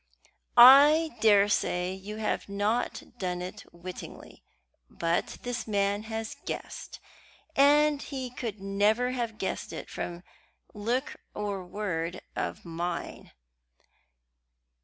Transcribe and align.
"I 0.57 1.11
daresay 1.19 1.93
you 1.93 2.15
have 2.15 2.49
not 2.49 3.03
done 3.19 3.39
it 3.39 3.65
wittingly; 3.71 4.41
but 4.89 5.37
this 5.43 5.67
man 5.67 6.01
has 6.09 6.37
guessed, 6.47 6.99
and 7.55 8.01
he 8.01 8.31
could 8.31 8.59
never 8.59 9.11
have 9.11 9.37
guessed 9.37 9.71
it 9.71 9.91
from 9.91 10.23
look 10.73 11.17
or 11.35 11.63
word 11.63 12.23
of 12.35 12.65
mine." 12.65 13.29